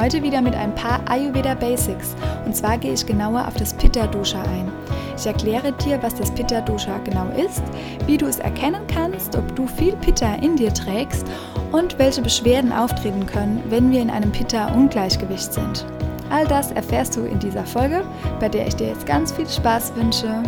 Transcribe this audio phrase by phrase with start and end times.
[0.00, 4.06] Heute wieder mit ein paar Ayurveda Basics und zwar gehe ich genauer auf das Pitta
[4.06, 4.72] Dosha ein.
[5.14, 7.62] Ich erkläre dir, was das Pitta Dosha genau ist,
[8.06, 11.26] wie du es erkennen kannst, ob du viel Pitta in dir trägst
[11.70, 15.84] und welche Beschwerden auftreten können, wenn wir in einem Pitta-Ungleichgewicht sind.
[16.30, 18.02] All das erfährst du in dieser Folge,
[18.40, 20.42] bei der ich dir jetzt ganz viel Spaß wünsche.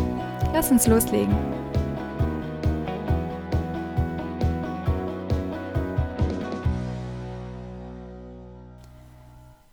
[0.55, 1.37] Lass uns loslegen.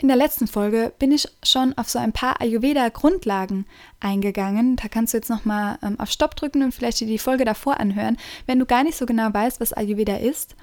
[0.09, 3.65] Der letzten Folge bin ich schon auf so ein paar Ayurveda-Grundlagen
[3.99, 4.75] eingegangen.
[4.75, 7.79] Da kannst du jetzt nochmal ähm, auf Stopp drücken und vielleicht dir die Folge davor
[7.79, 10.55] anhören, wenn du gar nicht so genau weißt, was Ayurveda ist.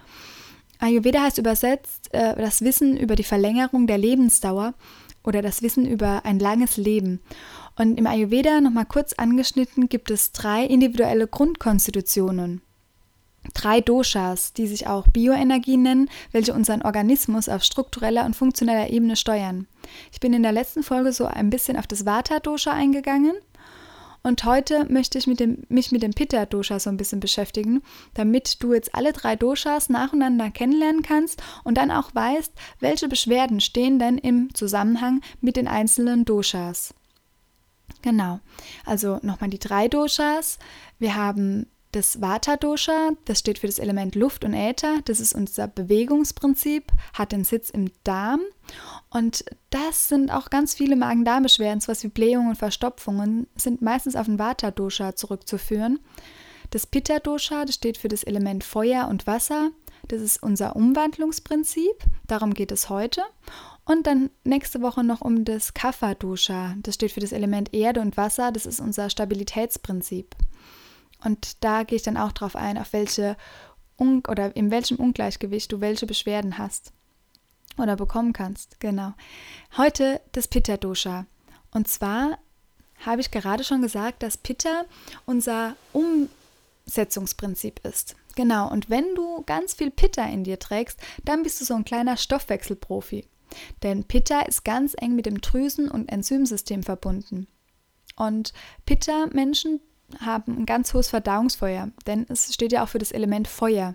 [0.78, 4.75] Ayurveda heißt übersetzt äh, das Wissen über die Verlängerung der Lebensdauer
[5.25, 7.20] oder das Wissen über ein langes Leben.
[7.77, 12.62] Und im Ayurveda, nochmal kurz angeschnitten, gibt es drei individuelle Grundkonstitutionen
[13.55, 19.16] drei Doshas, die sich auch Bioenergie nennen, welche unseren Organismus auf struktureller und funktioneller Ebene
[19.16, 19.66] steuern.
[20.12, 23.34] Ich bin in der letzten Folge so ein bisschen auf das Vata-Dosha eingegangen
[24.27, 27.80] und heute möchte ich mit dem, mich mit dem Pitta-Dosha so ein bisschen beschäftigen,
[28.14, 33.60] damit du jetzt alle drei Doshas nacheinander kennenlernen kannst und dann auch weißt, welche Beschwerden
[33.60, 36.92] stehen denn im Zusammenhang mit den einzelnen Doshas.
[38.03, 38.41] Genau,
[38.84, 40.58] also nochmal die drei Doshas.
[40.98, 41.66] Wir haben
[41.97, 47.33] das Vata-Dosha, das steht für das Element Luft und Äther, das ist unser Bewegungsprinzip, hat
[47.33, 48.41] den Sitz im Darm
[49.08, 54.28] und das sind auch ganz viele Magen-Darm-Beschwerden, sowas wie Blähungen und Verstopfungen, sind meistens auf
[54.28, 55.98] ein Vata-Dosha zurückzuführen.
[56.69, 59.70] Das Pitta-Dosha, das steht für das Element Feuer und Wasser,
[60.09, 63.22] das ist unser Umwandlungsprinzip, darum geht es heute.
[63.87, 68.19] Und dann nächste Woche noch um das Kapha-Dosha, das steht für das Element Erde und
[68.19, 70.37] Wasser, das ist unser Stabilitätsprinzip.
[71.26, 73.37] Und da gehe ich dann auch drauf ein, auf welche
[73.98, 76.92] Un oder in welchem Ungleichgewicht du welche Beschwerden hast
[77.76, 78.78] oder bekommen kannst.
[78.78, 79.12] Genau.
[79.76, 81.26] Heute das Pitta Dosha.
[81.72, 82.38] Und zwar
[83.04, 84.84] habe ich gerade schon gesagt, dass Pitta
[85.25, 88.14] unser Umsetzungsprinzip ist.
[88.37, 91.84] Genau, und wenn du ganz viel Pitta in dir trägst, dann bist du so ein
[91.84, 93.26] kleiner Stoffwechselprofi.
[93.82, 97.48] Denn Pitta ist ganz eng mit dem Drüsen- und Enzymsystem verbunden.
[98.14, 98.53] Und
[98.84, 99.81] Pitta-Menschen,
[100.21, 103.94] haben ein ganz hohes Verdauungsfeuer, denn es steht ja auch für das Element Feuer.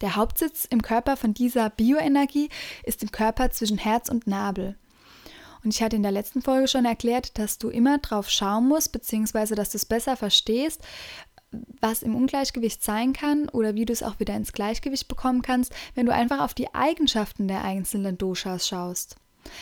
[0.00, 2.48] Der Hauptsitz im Körper von dieser Bioenergie
[2.82, 4.76] ist im Körper zwischen Herz und Nabel.
[5.62, 8.92] Und ich hatte in der letzten Folge schon erklärt, dass du immer drauf schauen musst,
[8.92, 10.82] beziehungsweise dass du es besser verstehst,
[11.80, 15.72] was im Ungleichgewicht sein kann oder wie du es auch wieder ins Gleichgewicht bekommen kannst,
[15.94, 19.16] wenn du einfach auf die Eigenschaften der einzelnen Doshas schaust.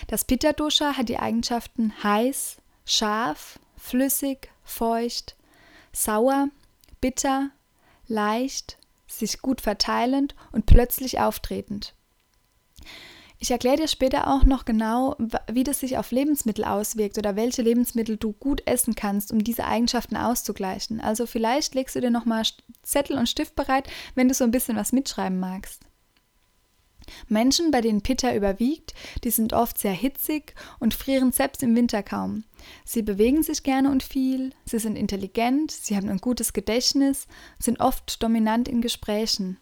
[0.08, 5.36] Das Pitta-Dosha hat die Eigenschaften heiß, scharf, flüssig, feucht,
[5.92, 6.48] sauer,
[7.00, 7.50] bitter,
[8.06, 11.94] leicht, sich gut verteilend und plötzlich auftretend.
[13.38, 15.16] Ich erkläre dir später auch noch genau,
[15.50, 19.64] wie das sich auf Lebensmittel auswirkt oder welche Lebensmittel du gut essen kannst, um diese
[19.64, 21.00] Eigenschaften auszugleichen.
[21.00, 22.44] Also vielleicht legst du dir nochmal
[22.84, 25.82] Zettel und Stift bereit, wenn du so ein bisschen was mitschreiben magst.
[27.28, 32.02] Menschen, bei denen Pitta überwiegt, die sind oft sehr hitzig und frieren selbst im Winter
[32.02, 32.44] kaum.
[32.84, 37.26] Sie bewegen sich gerne und viel, sie sind intelligent, sie haben ein gutes Gedächtnis,
[37.58, 39.58] sind oft dominant in Gesprächen.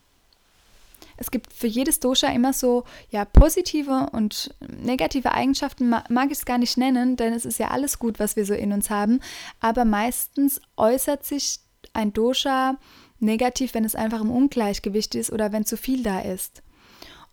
[1.16, 6.46] Es gibt für jedes Dosha immer so ja positive und negative Eigenschaften mag ich es
[6.46, 9.20] gar nicht nennen, denn es ist ja alles gut, was wir so in uns haben,
[9.60, 11.60] aber meistens äußert sich
[11.92, 12.78] ein Dosha
[13.18, 16.62] negativ, wenn es einfach im Ungleichgewicht ist oder wenn zu viel da ist.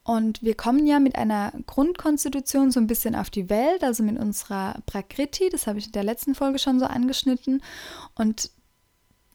[0.08, 4.18] Und wir kommen ja mit einer Grundkonstitution so ein bisschen auf die Welt, also mit
[4.18, 7.62] unserer Prakriti, das habe ich in der letzten Folge schon so angeschnitten.
[8.16, 8.50] Und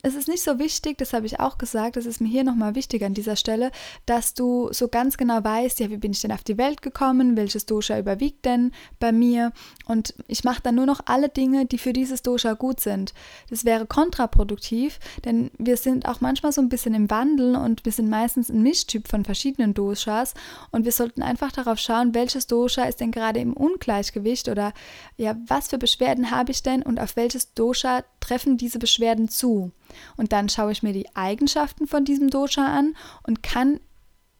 [0.05, 2.75] es ist nicht so wichtig, das habe ich auch gesagt, das ist mir hier nochmal
[2.75, 3.71] wichtig an dieser Stelle,
[4.05, 7.37] dass du so ganz genau weißt, ja, wie bin ich denn auf die Welt gekommen,
[7.37, 9.53] welches Dosha überwiegt denn bei mir
[9.87, 13.15] und ich mache dann nur noch alle Dinge, die für dieses Dosha gut sind.
[13.49, 17.93] Das wäre kontraproduktiv, denn wir sind auch manchmal so ein bisschen im Wandel und wir
[17.93, 20.35] sind meistens ein Mischtyp von verschiedenen Doshas
[20.73, 24.73] und wir sollten einfach darauf schauen, welches Dosha ist denn gerade im Ungleichgewicht oder
[25.17, 29.71] ja, was für Beschwerden habe ich denn und auf welches Dosha treffen diese Beschwerden zu.
[30.17, 33.81] Und dann schaue ich mir die Eigenschaften von diesem Dosha an und kann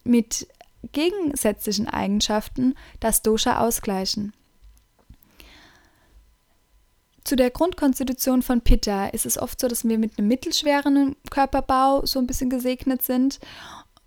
[0.05, 0.47] mit
[0.93, 4.33] gegensätzlichen Eigenschaften das Dosha ausgleichen.
[7.25, 12.05] Zu der Grundkonstitution von Pitta ist es oft so, dass wir mit einem mittelschweren Körperbau
[12.05, 13.39] so ein bisschen gesegnet sind.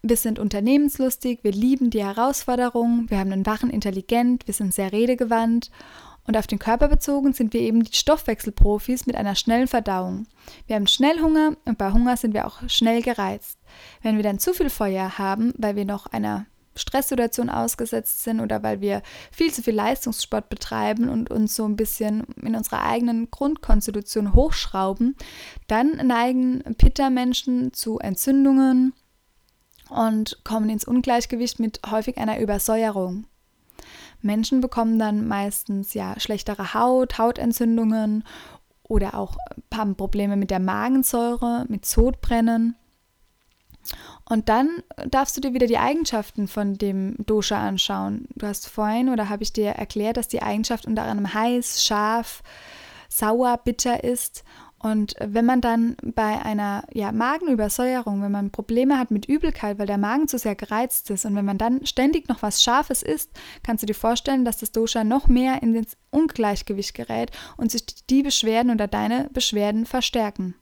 [0.01, 4.91] Wir sind unternehmenslustig, wir lieben die Herausforderungen, wir haben einen wachen Intelligent, wir sind sehr
[4.91, 5.71] redegewandt
[6.27, 10.27] und auf den Körper bezogen sind wir eben die Stoffwechselprofis mit einer schnellen Verdauung.
[10.67, 13.59] Wir haben schnell Hunger und bei Hunger sind wir auch schnell gereizt.
[14.01, 18.61] Wenn wir dann zu viel Feuer haben, weil wir noch einer Stresssituation ausgesetzt sind oder
[18.63, 19.01] weil wir
[19.31, 25.15] viel zu viel Leistungssport betreiben und uns so ein bisschen in unserer eigenen Grundkonstitution hochschrauben,
[25.67, 28.93] dann neigen Pitta-Menschen zu Entzündungen
[29.89, 33.25] und kommen ins Ungleichgewicht mit häufig einer Übersäuerung.
[34.25, 38.23] Menschen bekommen dann meistens ja schlechtere Haut, Hautentzündungen
[38.83, 39.37] oder auch
[39.73, 42.75] haben Probleme mit der Magensäure, mit Sodbrennen.
[44.27, 44.69] Und dann
[45.09, 48.27] darfst du dir wieder die Eigenschaften von dem Dosha anschauen.
[48.35, 52.41] Du hast vorhin oder habe ich dir erklärt, dass die Eigenschaft unter anderem heiß, scharf,
[53.09, 54.43] sauer, bitter ist.
[54.85, 59.87] Und wenn man dann bei einer ja, Magenübersäuerung, wenn man Probleme hat mit Übelkeit, weil
[59.87, 63.31] der Magen zu sehr gereizt ist und wenn man dann ständig noch was Scharfes isst,
[63.63, 67.83] kannst du dir vorstellen, dass das Dosha noch mehr in ins Ungleichgewicht gerät und sich
[68.05, 70.53] die Beschwerden oder deine Beschwerden verstärken.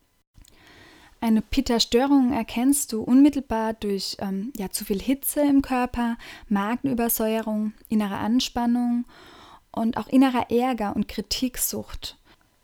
[1.19, 6.17] Eine Pitta-Störung erkennst du unmittelbar durch ähm, ja, zu viel Hitze im Körper,
[6.47, 9.03] Magenübersäuerung, innere Anspannung
[9.73, 12.17] und auch innerer Ärger und Kritiksucht.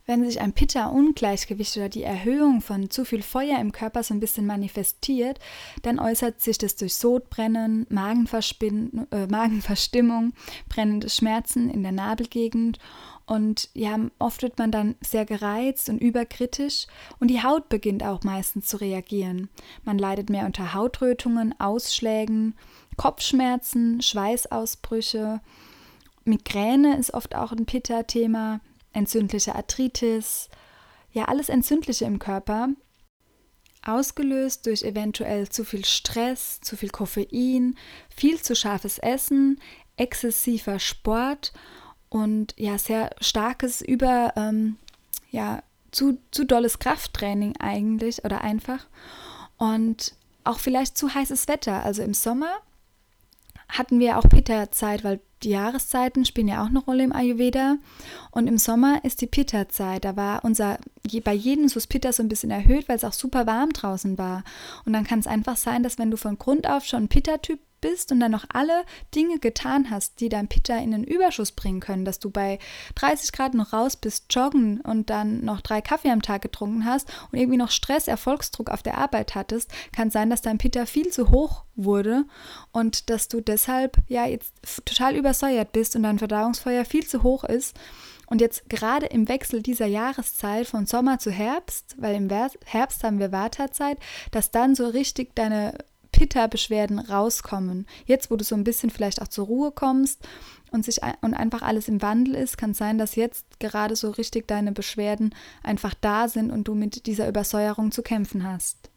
[0.10, 4.20] Wenn sich ein Pitta-Ungleichgewicht oder die Erhöhung von zu viel Feuer im Körper so ein
[4.20, 5.38] bisschen manifestiert,
[5.84, 10.34] dann äußert sich das durch Sodbrennen, äh, Magenverstimmung,
[10.68, 12.80] brennende Schmerzen in der Nabelgegend
[13.28, 16.88] und ja, oft wird man dann sehr gereizt und überkritisch
[17.20, 19.48] und die Haut beginnt auch meistens zu reagieren.
[19.84, 22.56] Man leidet mehr unter Hautrötungen, Ausschlägen,
[22.98, 25.40] Kopfschmerzen, Schweißausbrüche.
[26.26, 28.60] Migräne ist oft auch ein Pitta-Thema,
[28.94, 30.50] entzündliche Arthritis,
[31.12, 32.70] ja, alles Entzündliche im Körper.
[33.86, 37.78] Ausgelöst durch eventuell zu viel Stress, zu viel Koffein,
[38.10, 39.60] viel zu scharfes Essen,
[39.96, 41.54] exzessiver Sport
[42.10, 44.78] und ja, sehr starkes über, ähm,
[45.32, 48.88] ja, zu, zu dolles Krafttraining eigentlich oder einfach.
[49.58, 50.14] Und
[50.44, 51.84] auch vielleicht zu heißes Wetter.
[51.84, 52.52] Also im Sommer
[53.68, 57.78] hatten wir auch Pitta-Zeit, weil die Jahreszeiten spielen ja auch eine Rolle im Ayurveda.
[58.32, 60.06] Und im Sommer ist die Pitta-Zeit.
[60.06, 60.78] Da war unser,
[61.24, 64.44] bei jedem Sus Pitta so ein bisschen erhöht, weil es auch super warm draußen war.
[64.86, 68.12] Und dann kann es einfach sein, dass wenn du von Grund auf schon Pitta-Typ bist
[68.12, 68.84] und dann noch alle
[69.16, 72.60] Dinge getan hast, die dein Pitta in den Überschuss bringen können, dass du bei
[72.96, 77.10] 30 Grad noch raus bist, joggen und dann noch drei Kaffee am Tag getrunken hast
[77.32, 81.10] und irgendwie noch Stress, Erfolgsdruck auf der Arbeit hattest, kann sein, dass dein Pitta viel
[81.10, 82.26] zu hoch wurde
[82.72, 84.54] und dass du deshalb ja jetzt
[84.86, 87.76] total übersäuert bist und dein Verdauungsfeuer viel zu hoch ist.
[88.30, 92.30] Und jetzt gerade im Wechsel dieser Jahreszeit von Sommer zu Herbst, weil im
[92.66, 93.98] Herbst haben wir Wartezeit,
[94.30, 95.74] dass dann so richtig deine
[96.12, 97.86] Pitta-Beschwerden rauskommen.
[98.06, 100.28] Jetzt, wo du so ein bisschen vielleicht auch zur Ruhe kommst
[100.72, 104.10] und, sich, und einfach alles im Wandel ist, kann es sein, dass jetzt gerade so
[104.12, 105.34] richtig deine Beschwerden
[105.64, 108.90] einfach da sind und du mit dieser Übersäuerung zu kämpfen hast.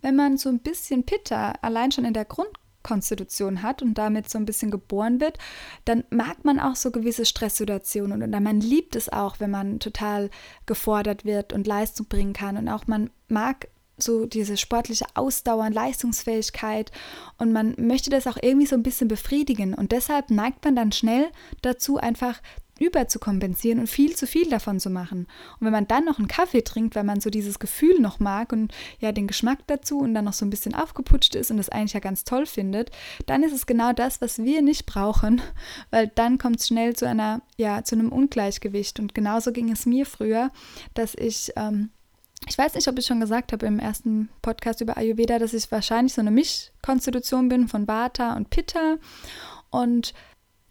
[0.00, 4.36] Wenn man so ein bisschen Pitta allein schon in der Grundkonstitution hat und damit so
[4.36, 5.38] ein bisschen geboren wird,
[5.84, 10.28] dann mag man auch so gewisse Stresssituationen und man liebt es auch, wenn man total
[10.66, 13.68] gefordert wird und Leistung bringen kann und auch man mag
[14.02, 16.90] so diese sportliche Ausdauer und Leistungsfähigkeit
[17.38, 20.92] und man möchte das auch irgendwie so ein bisschen befriedigen und deshalb neigt man dann
[20.92, 21.30] schnell
[21.62, 22.40] dazu, einfach
[22.82, 25.26] überzukompensieren und viel zu viel davon zu machen.
[25.58, 28.52] Und wenn man dann noch einen Kaffee trinkt, weil man so dieses Gefühl noch mag
[28.52, 31.68] und ja den Geschmack dazu und dann noch so ein bisschen aufgeputscht ist und das
[31.68, 32.90] eigentlich ja ganz toll findet,
[33.26, 35.40] dann ist es genau das, was wir nicht brauchen,
[35.90, 38.98] weil dann kommt es schnell zu einer, ja, zu einem Ungleichgewicht.
[38.98, 40.50] Und genauso ging es mir früher,
[40.94, 41.90] dass ich ähm,
[42.48, 45.70] ich weiß nicht, ob ich schon gesagt habe im ersten Podcast über Ayurveda, dass ich
[45.70, 48.96] wahrscheinlich so eine Mischkonstitution bin von Vata und Pitta.
[49.70, 50.12] Und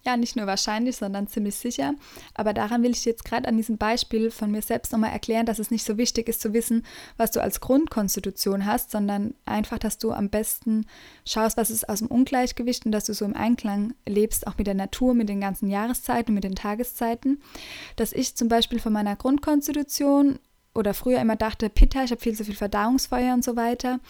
[0.04, 1.94] ja, nicht nur wahrscheinlich, sondern ziemlich sicher.
[2.34, 5.60] Aber daran will ich jetzt gerade an diesem Beispiel von mir selbst nochmal erklären, dass
[5.60, 6.84] es nicht so wichtig ist zu wissen,
[7.16, 10.86] was du als Grundkonstitution hast, sondern einfach, dass du am besten
[11.24, 14.66] schaust, was ist aus dem Ungleichgewicht und dass du so im Einklang lebst, auch mit
[14.66, 17.40] der Natur, mit den ganzen Jahreszeiten, mit den Tageszeiten.
[17.94, 20.40] Dass ich zum Beispiel von meiner Grundkonstitution
[20.74, 24.00] oder früher immer dachte, Pitta, ich habe viel zu viel Verdauungsfeuer und so weiter.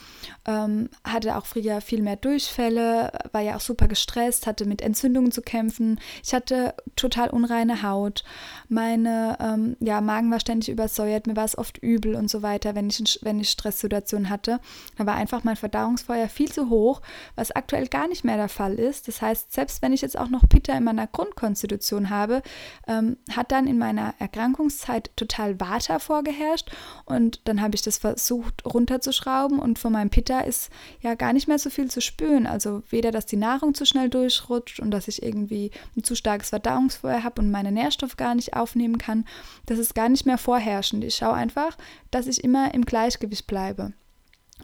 [0.46, 5.32] Ähm, hatte auch früher viel mehr Durchfälle, war ja auch super gestresst, hatte mit Entzündungen
[5.32, 5.98] zu kämpfen.
[6.22, 8.22] Ich hatte total unreine Haut.
[8.68, 12.76] Meine ähm, ja, Magen war ständig übersäuert, mir war es oft übel und so weiter,
[12.76, 14.60] wenn ich, wenn ich Stresssituationen hatte.
[14.96, 17.02] Da war einfach mein Verdauungsfeuer viel zu hoch,
[17.34, 19.08] was aktuell gar nicht mehr der Fall ist.
[19.08, 22.40] Das heißt, selbst wenn ich jetzt auch noch Pitta in meiner Grundkonstitution habe,
[22.86, 26.70] ähm, hat dann in meiner Erkrankungszeit total Vata vorgeherrscht herrscht.
[27.04, 31.48] Und dann habe ich das versucht runterzuschrauben und von meinem Pitta ist ja gar nicht
[31.48, 32.46] mehr so viel zu spüren.
[32.46, 36.50] Also weder, dass die Nahrung zu schnell durchrutscht und dass ich irgendwie ein zu starkes
[36.50, 39.24] Verdauungsfeuer habe und meine Nährstoffe gar nicht aufnehmen kann.
[39.66, 41.04] Das ist gar nicht mehr vorherrschend.
[41.04, 41.76] Ich schaue einfach,
[42.10, 43.92] dass ich immer im Gleichgewicht bleibe.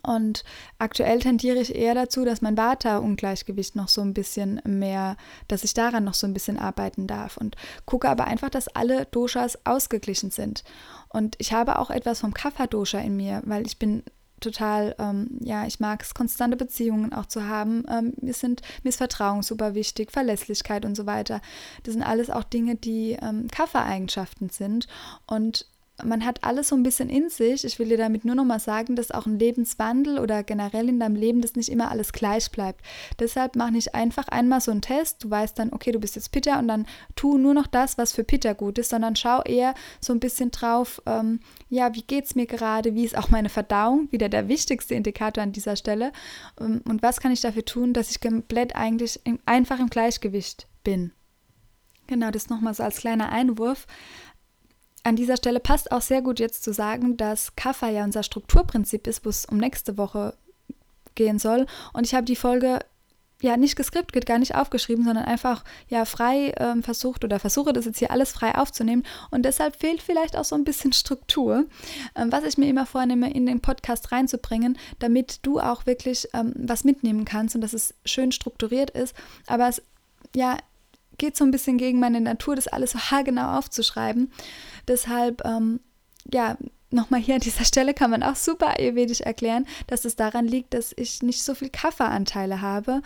[0.02, 0.45] Und
[0.78, 5.17] aktuell tendiere ich eher dazu, dass mein Vata-Ungleichgewicht noch so ein bisschen mehr,
[5.49, 7.37] dass ich daran noch so ein bisschen arbeiten darf.
[7.37, 10.64] Und gucke aber einfach, dass alle Doshas ausgeglichen sind.
[11.09, 14.02] Und ich habe auch etwas vom Kapha-Dosha in mir, weil ich bin
[14.40, 17.85] total, ähm, ja, ich mag es, konstante Beziehungen auch zu haben.
[17.90, 18.93] Ähm, mir, sind, mir
[19.43, 21.40] super wichtig, Verlässlichkeit und so weiter.
[21.83, 24.87] Das sind alles auch Dinge, die ähm, Kapha-Eigenschaften sind.
[25.26, 25.67] Und
[26.05, 27.64] man hat alles so ein bisschen in sich.
[27.64, 31.00] Ich will dir damit nur noch mal sagen, dass auch ein Lebenswandel oder generell in
[31.00, 32.85] deinem Leben, dass nicht immer alles gleich bleibt.
[33.19, 35.25] Deshalb mach nicht einfach einmal so einen Test.
[35.25, 36.87] Du weißt dann, okay, du bist jetzt Pitta und dann
[37.17, 40.50] tu nur noch das, was für Pitta gut ist, sondern schau eher so ein bisschen
[40.50, 44.49] drauf, ähm, ja, wie geht es mir gerade, wie ist auch meine Verdauung, wieder der
[44.49, 46.12] wichtigste Indikator an dieser Stelle.
[46.61, 50.67] Ähm, und was kann ich dafür tun, dass ich komplett eigentlich in, einfach im Gleichgewicht
[50.85, 51.12] bin.
[52.09, 53.87] Genau, das nochmal so als kleiner Einwurf.
[55.05, 59.07] An dieser Stelle passt auch sehr gut jetzt zu sagen, dass Kaffa ja unser Strukturprinzip
[59.07, 60.35] ist, wo es um nächste Woche
[61.14, 61.67] gehen soll.
[61.93, 62.81] Und ich habe die Folge
[63.40, 67.85] ja nicht geskriptet, gar nicht aufgeschrieben, sondern einfach ja frei ähm, versucht oder versuche das
[67.85, 69.05] jetzt hier alles frei aufzunehmen.
[69.31, 71.67] Und deshalb fehlt vielleicht auch so ein bisschen Struktur,
[72.17, 76.52] ähm, was ich mir immer vornehme, in den Podcast reinzubringen, damit du auch wirklich ähm,
[76.57, 79.14] was mitnehmen kannst und dass es schön strukturiert ist.
[79.47, 79.83] Aber es
[80.35, 80.57] ja
[81.18, 84.32] geht so ein bisschen gegen meine Natur, das alles so haargenau aufzuschreiben.
[84.87, 85.80] Deshalb, ähm,
[86.32, 86.56] ja,
[86.90, 90.75] nochmal hier an dieser Stelle kann man auch super ayurvedisch erklären, dass es daran liegt,
[90.75, 93.02] dass ich nicht so viel Kaffeeanteile habe,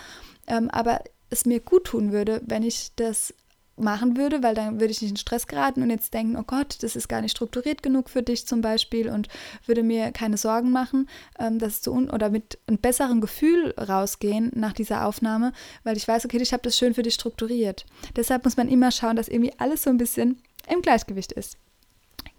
[0.47, 1.01] ähm, aber
[1.31, 3.35] es mir gut tun würde, wenn ich das
[3.77, 6.83] machen würde, weil dann würde ich nicht in Stress geraten und jetzt denken, oh Gott,
[6.83, 9.29] das ist gar nicht strukturiert genug für dich zum Beispiel und
[9.67, 14.73] würde mir keine Sorgen machen, ähm, dass un oder mit einem besseren Gefühl rausgehen nach
[14.73, 15.53] dieser Aufnahme,
[15.85, 17.87] weil ich weiß, okay, ich habe das schön für dich strukturiert.
[18.17, 21.57] Deshalb muss man immer schauen, dass irgendwie alles so ein bisschen im Gleichgewicht ist.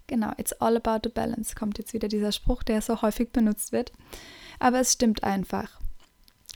[0.06, 3.72] Genau, it's all about the balance, kommt jetzt wieder dieser Spruch, der so häufig benutzt
[3.72, 3.92] wird.
[4.58, 5.80] Aber es stimmt einfach.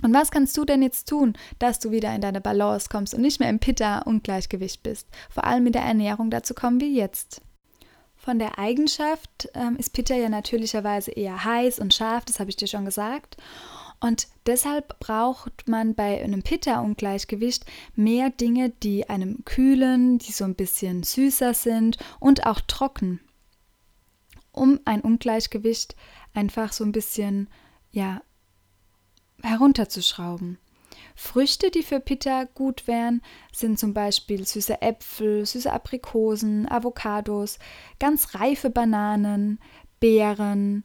[0.02, 3.20] Und was kannst du denn jetzt tun, dass du wieder in deine Balance kommst und
[3.20, 5.08] nicht mehr im Pitta-Ungleichgewicht bist?
[5.30, 7.40] Vor allem mit der Ernährung, dazu kommen wir jetzt.
[8.16, 12.56] Von der Eigenschaft ähm, ist Pitta ja natürlicherweise eher heiß und scharf, das habe ich
[12.56, 13.36] dir schon gesagt.
[14.00, 17.64] Und deshalb braucht man bei einem Pitta-Ungleichgewicht
[17.94, 23.20] mehr Dinge, die einem kühlen, die so ein bisschen süßer sind und auch trocken
[24.58, 25.96] um ein Ungleichgewicht
[26.34, 27.48] einfach so ein bisschen,
[27.90, 28.20] ja,
[29.42, 30.58] herunterzuschrauben.
[31.14, 37.58] Früchte, die für Pitta gut wären, sind zum Beispiel süße Äpfel, süße Aprikosen, Avocados,
[37.98, 39.58] ganz reife Bananen,
[39.98, 40.84] Beeren,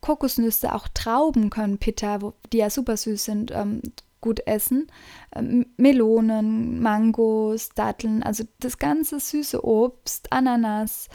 [0.00, 2.18] Kokosnüsse, auch Trauben können Pitta,
[2.52, 3.82] die ja super süß sind, ähm,
[4.20, 4.88] gut essen.
[5.34, 11.08] Ähm, Melonen, Mangos, Datteln, also das ganze süße Obst, Ananas,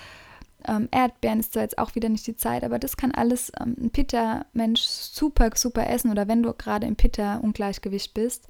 [0.67, 3.75] ähm, Erdbeeren ist zwar jetzt auch wieder nicht die Zeit, aber das kann alles ähm,
[3.79, 8.47] ein Pitta-Mensch super, super essen oder wenn du gerade im Pitta-Ungleichgewicht bist.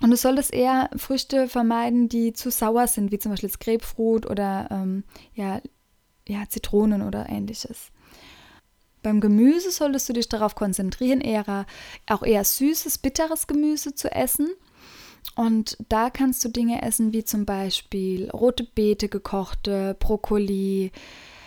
[0.00, 4.26] Und du solltest eher Früchte vermeiden, die zu sauer sind, wie zum Beispiel das Grapefruit
[4.26, 5.60] oder ähm, ja,
[6.28, 7.90] ja, Zitronen oder ähnliches.
[9.02, 11.66] Beim Gemüse solltest du dich darauf konzentrieren, eher,
[12.08, 14.48] auch eher süßes, bitteres Gemüse zu essen
[15.34, 20.92] und da kannst du Dinge essen wie zum Beispiel rote Beete gekochte, Brokkoli.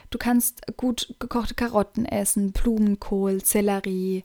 [0.10, 4.24] Du kannst gut gekochte Karotten essen, Blumenkohl, Sellerie.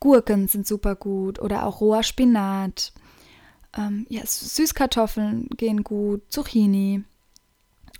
[0.00, 2.92] Gurken sind super gut oder auch roher Spinat.
[3.76, 7.04] Ähm, ja, Süßkartoffeln gehen gut, Zucchini.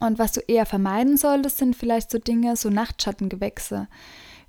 [0.00, 3.88] Und was du eher vermeiden solltest, sind vielleicht so Dinge, so Nachtschattengewächse,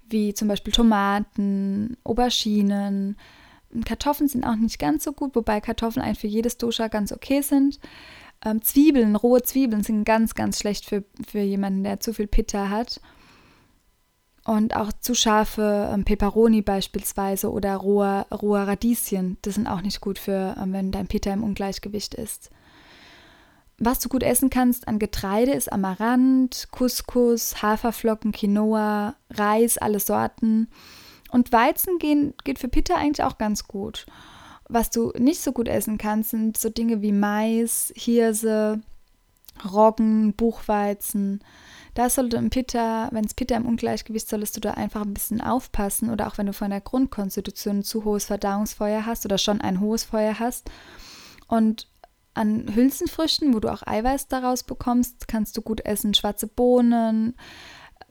[0.09, 3.17] wie zum Beispiel Tomaten, Auberginen,
[3.83, 7.41] Kartoffeln sind auch nicht ganz so gut, wobei Kartoffeln eigentlich für jedes Dosha ganz okay
[7.41, 7.79] sind.
[8.43, 12.69] Ähm, Zwiebeln, rohe Zwiebeln sind ganz, ganz schlecht für, für jemanden, der zu viel Pitta
[12.69, 13.01] hat.
[14.45, 20.01] Und auch zu scharfe ähm, Peperoni beispielsweise oder rohe, rohe Radieschen, das sind auch nicht
[20.01, 22.51] gut für, ähm, wenn dein Pitta im Ungleichgewicht ist.
[23.77, 30.69] was du gut essen kannst an Getreide ist Amaranth, Couscous, Haferflocken, Quinoa, Reis, alle Sorten.
[31.35, 34.05] Und Weizen gehen, geht für Pitta eigentlich auch ganz gut.
[34.69, 38.79] Was du nicht so gut essen kannst, sind so Dinge wie Mais, Hirse,
[39.69, 41.43] Roggen, Buchweizen.
[41.93, 45.41] Da sollte im Pitta, wenn es Pitta im Ungleichgewicht, solltest du da einfach ein bisschen
[45.41, 49.59] aufpassen oder auch wenn du von der Grundkonstitution ein zu hohes Verdauungsfeuer hast oder schon
[49.59, 50.71] ein hohes Feuer hast.
[51.49, 51.89] Und
[52.33, 56.13] an Hülsenfrüchten, wo du auch Eiweiß daraus bekommst, kannst du gut essen.
[56.13, 57.35] Schwarze Bohnen,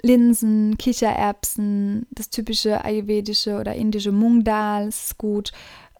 [0.04, 5.50] Linsen, Kichererbsen, das typische ayurvedische oder indische Mung Dal ist gut.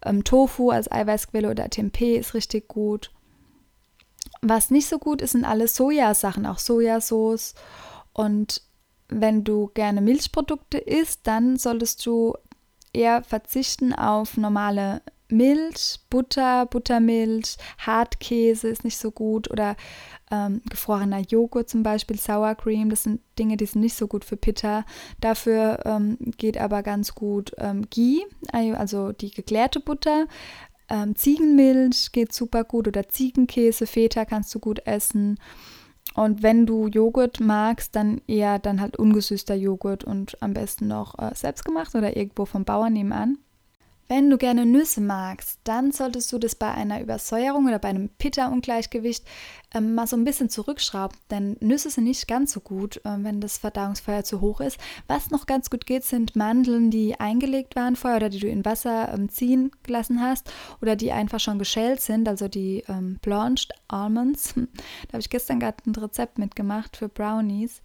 [0.05, 3.11] Ähm, Tofu als Eiweißquelle oder Tempeh ist richtig gut.
[4.43, 7.55] Was nicht so gut ist, sind alle Sojasachen, auch Sojasauce.
[8.13, 8.61] Und
[9.09, 12.35] wenn du gerne Milchprodukte isst, dann solltest du
[12.93, 19.77] eher verzichten auf normale Milch, Butter, Buttermilch, Hartkäse ist nicht so gut oder
[20.31, 24.25] ähm, gefrorener Joghurt zum Beispiel, Sour Cream, das sind Dinge, die sind nicht so gut
[24.25, 24.85] für Pitta.
[25.21, 30.27] Dafür ähm, geht aber ganz gut ähm, Ghee, also die geklärte Butter.
[30.89, 35.39] Ähm, Ziegenmilch geht super gut oder Ziegenkäse, Feta kannst du gut essen.
[36.15, 41.19] Und wenn du Joghurt magst, dann eher dann halt ungesüßter Joghurt und am besten noch
[41.19, 43.39] äh, selbstgemacht oder irgendwo vom Bauern nebenan.
[44.07, 48.11] Wenn du gerne Nüsse magst, dann solltest du das bei einer Übersäuerung oder bei einem
[48.11, 49.25] Pitta-Ungleichgewicht
[49.75, 53.41] ähm, mal so ein bisschen zurückschrauben, denn Nüsse sind nicht ganz so gut, äh, wenn
[53.41, 54.79] das Verdauungsfeuer zu hoch ist.
[55.09, 58.65] Was noch ganz gut geht, sind Mandeln, die eingelegt waren vorher oder die du in
[58.65, 63.73] Wasser ähm, ziehen gelassen hast oder die einfach schon geschält sind, also die ähm, Blanched
[63.89, 64.55] Almonds.
[64.57, 67.81] da habe ich gestern gerade ein Rezept mitgemacht für Brownies.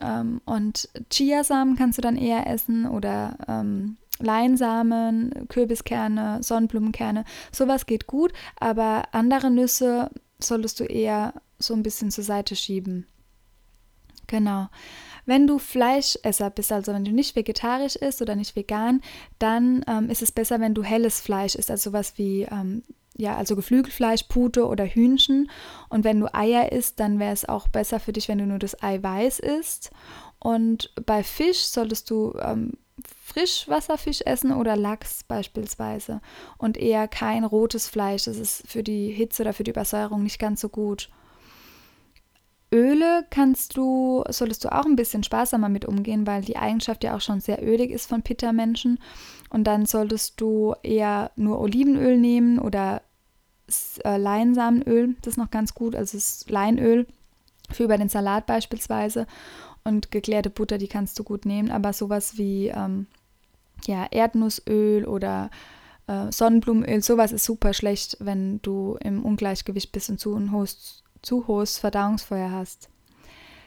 [0.00, 8.06] Ähm, und Chiasamen kannst du dann eher essen oder ähm, Leinsamen, Kürbiskerne, Sonnenblumenkerne, sowas geht
[8.06, 13.06] gut, aber andere Nüsse solltest du eher so ein bisschen zur Seite schieben.
[14.26, 14.68] Genau.
[15.26, 19.00] Wenn du Fleischesser bist, also wenn du nicht vegetarisch isst oder nicht vegan,
[19.38, 22.82] dann ähm, ist es besser, wenn du helles Fleisch isst, also sowas wie ähm,
[23.16, 25.50] ja, also Geflügelfleisch, Pute oder Hühnchen.
[25.88, 28.58] Und wenn du Eier isst, dann wäre es auch besser für dich, wenn du nur
[28.58, 29.90] das Eiweiß isst.
[30.38, 32.72] Und bei Fisch solltest du ähm,
[33.24, 36.20] Frischwasserfisch essen oder Lachs beispielsweise
[36.58, 38.24] und eher kein rotes Fleisch.
[38.24, 41.10] Das ist für die Hitze oder für die Übersäuerung nicht ganz so gut.
[42.72, 47.16] Öle kannst du, solltest du auch ein bisschen sparsamer mit umgehen, weil die Eigenschaft ja
[47.16, 49.00] auch schon sehr ölig ist von Pitta-Menschen.
[49.48, 53.02] Und dann solltest du eher nur Olivenöl nehmen oder
[54.04, 57.06] äh, Leinsamenöl, das ist noch ganz gut, also das Leinöl
[57.70, 59.26] für über den Salat beispielsweise.
[59.90, 63.08] Und geklärte Butter, die kannst du gut nehmen, aber sowas wie ähm,
[63.86, 65.50] ja, Erdnussöl oder
[66.06, 71.02] äh, Sonnenblumenöl, sowas ist super schlecht, wenn du im Ungleichgewicht bist und zu, ein hohes,
[71.22, 72.88] zu hohes Verdauungsfeuer hast.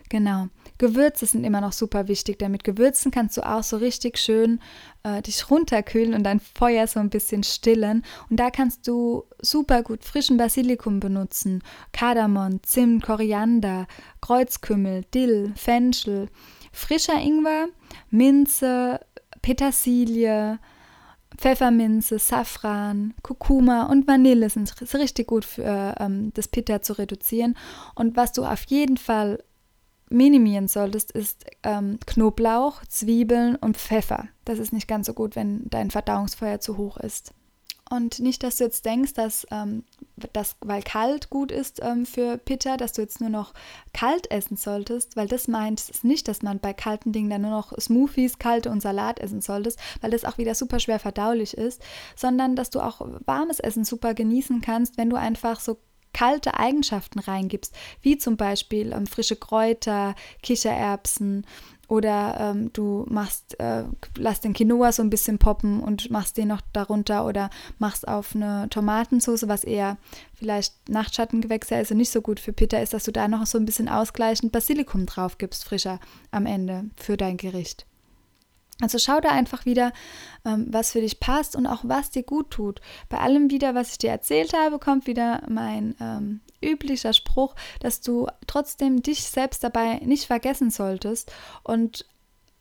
[0.10, 0.48] Genau.
[0.78, 4.60] Gewürze sind immer noch super wichtig, denn mit Gewürzen kannst du auch so richtig schön
[5.04, 8.04] äh, dich runterkühlen und dein Feuer so ein bisschen stillen.
[8.30, 11.64] Und da kannst du super gut frischen Basilikum benutzen,
[11.94, 13.88] Kardamom, Zimt, Koriander,
[14.22, 16.30] Kreuzkümmel, Dill, Fenchel,
[16.72, 17.68] frischer Ingwer,
[18.10, 19.00] Minze,
[19.42, 20.60] Petersilie,
[21.38, 27.58] Pfefferminze, Safran, Kurkuma und Vanille sind richtig gut für ähm, das Pitta zu reduzieren.
[27.96, 29.44] Und was du auf jeden Fall
[30.14, 34.28] minimieren solltest, ist ähm, Knoblauch, Zwiebeln und Pfeffer.
[34.46, 37.34] Das ist nicht ganz so gut, wenn dein Verdauungsfeuer zu hoch ist.
[37.90, 39.84] Und nicht, dass du jetzt denkst, dass ähm,
[40.32, 43.54] das, weil kalt gut ist ähm, für Pitta, dass du jetzt nur noch
[43.94, 47.52] kalt essen solltest, weil das meint es nicht, dass man bei kalten Dingen dann nur
[47.52, 51.84] noch Smoothies, kalte und Salat essen solltest, weil das auch wieder super schwer verdaulich ist,
[52.16, 55.78] sondern dass du auch warmes Essen super genießen kannst, wenn du einfach so
[56.14, 61.46] kalte Eigenschaften reingibst, wie zum Beispiel ähm, frische Kräuter, Kichererbsen
[61.88, 63.84] oder ähm, du machst, äh,
[64.18, 68.36] lass den Quinoa so ein bisschen poppen und machst den noch darunter oder machst auf
[68.36, 69.98] eine Tomatensauce, was eher
[70.34, 73.58] vielleicht Nachtschattengewächse ist und nicht so gut für Pitta ist, dass du da noch so
[73.58, 76.00] ein bisschen ausgleichend Basilikum drauf gibst, frischer
[76.32, 77.86] am Ende für dein Gericht.
[78.82, 79.94] Also schau da einfach wieder,
[80.46, 82.82] ähm, was für dich passt und auch was dir gut tut.
[83.10, 88.02] Bei allem wieder, was ich dir erzählt habe, kommt wieder mein ähm, üblicher Spruch, dass
[88.02, 91.32] du trotzdem dich selbst dabei nicht vergessen solltest
[91.64, 92.06] und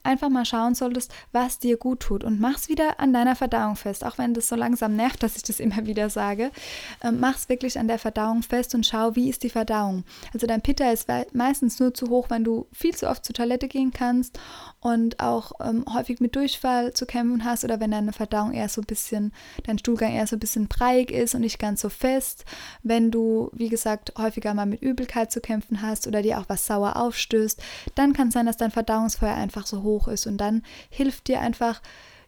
[0.05, 4.05] einfach mal schauen solltest, was dir gut tut und mach's wieder an deiner Verdauung fest,
[4.05, 6.51] auch wenn das so langsam nervt, dass ich das immer wieder sage.
[7.03, 10.05] Ähm, mach's wirklich an der Verdauung fest und schau, wie ist die Verdauung.
[10.33, 13.69] Also dein Pitta ist meistens nur zu hoch, wenn du viel zu oft zur Toilette
[13.69, 14.39] gehen kannst
[14.81, 18.81] und auch ähm, häufig mit Durchfall zu kämpfen hast oder wenn deine Verdauung eher so
[18.81, 19.33] ein bisschen,
[19.65, 22.45] dein Stuhlgang eher so ein bisschen breiig ist und nicht ganz so fest,
[22.83, 26.67] wenn du, wie gesagt, häufiger mal mit Übelkeit zu kämpfen hast oder dir auch was
[26.67, 27.63] sauer aufstößt,
[27.95, 31.41] dann kann es sein, dass dein Verdauungsfeuer einfach so hoch ist und dann hilft dir
[31.41, 31.81] einfach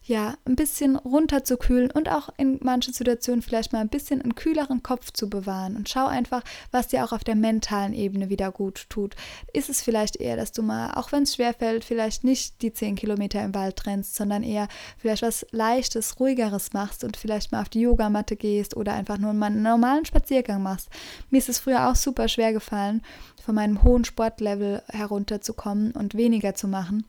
[0.07, 4.83] ja, ein bisschen runterzukühlen und auch in manchen Situationen vielleicht mal ein bisschen einen kühleren
[4.83, 5.77] Kopf zu bewahren.
[5.77, 9.17] Und schau einfach, was dir auch auf der mentalen Ebene wieder gut tut.
[9.55, 12.97] Ist es vielleicht eher, dass du mal, auch wenn es schwerfällt, vielleicht nicht die 10
[12.97, 17.71] Kilometer im Wald rennst, sondern eher vielleicht was Leichtes, Ruhigeres machst und vielleicht mal auf
[17.71, 20.91] die Yogamatte gehst oder einfach nur mal einen normalen Spaziergang machst.
[21.31, 23.01] Mir ist es früher auch super schwer gefallen,
[23.43, 27.07] von meinem hohen Sportlevel herunterzukommen und weniger zu machen.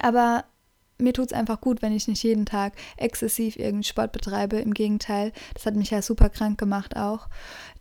[0.00, 0.44] Aber
[0.98, 4.56] mir tut es einfach gut, wenn ich nicht jeden Tag exzessiv irgendeinen Sport betreibe.
[4.56, 7.28] Im Gegenteil, das hat mich ja super krank gemacht auch.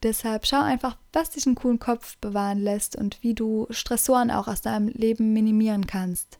[0.03, 4.47] Deshalb schau einfach, was dich einen coolen Kopf bewahren lässt und wie du Stressoren auch
[4.47, 6.37] aus deinem Leben minimieren kannst.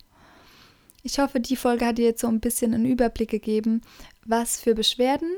[1.01, 3.81] Ich hoffe, die Folge hat dir jetzt so ein bisschen einen Überblick gegeben,
[4.25, 5.29] was für Beschwerden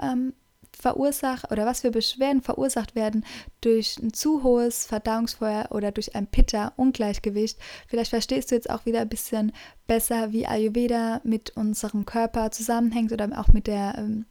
[0.00, 0.34] ähm,
[0.78, 3.24] verursacht oder was für Beschwerden verursacht werden
[3.60, 7.58] durch ein zu hohes Verdauungsfeuer oder durch ein Pitta-Ungleichgewicht.
[7.88, 9.52] Vielleicht verstehst du jetzt auch wieder ein bisschen
[9.86, 14.26] besser, wie Ayurveda mit unserem Körper zusammenhängt oder auch mit der ähm,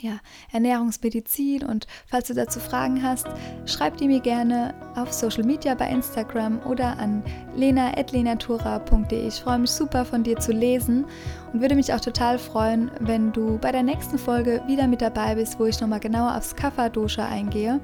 [0.00, 0.18] ja,
[0.52, 1.64] Ernährungsmedizin.
[1.64, 3.26] Und falls du dazu Fragen hast,
[3.64, 7.22] schreib die mir gerne auf Social Media bei Instagram oder an
[7.54, 9.26] lena.lenatura.de.
[9.26, 11.04] Ich freue mich super von dir zu lesen
[11.52, 15.34] und würde mich auch total freuen, wenn du bei der nächsten Folge wieder mit dabei
[15.34, 17.80] bist, wo ich nochmal genauer aufs Kapha-Dosha eingehe.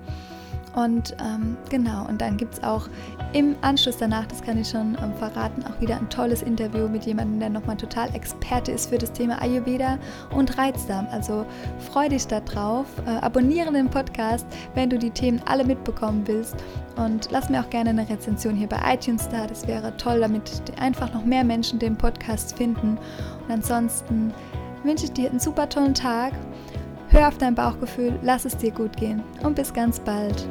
[0.75, 2.89] Und ähm, genau, und dann gibt es auch
[3.35, 7.05] im Anschluss danach, das kann ich schon ähm, verraten, auch wieder ein tolles Interview mit
[7.05, 9.99] jemandem, der nochmal total Experte ist für das Thema Ayurveda
[10.35, 11.07] und Reizdarm.
[11.11, 11.45] Also
[11.79, 16.57] freu dich da drauf, äh, abonniere den Podcast, wenn du die Themen alle mitbekommen willst.
[16.97, 19.47] Und lass mir auch gerne eine Rezension hier bei iTunes da.
[19.47, 22.99] Das wäre toll, damit einfach noch mehr Menschen den Podcast finden.
[23.45, 24.33] Und ansonsten
[24.85, 26.33] wünsche ich dir einen super tollen Tag
[27.13, 30.49] Hör auf dein Bauchgefühl, lass es dir gut gehen und bis ganz bald.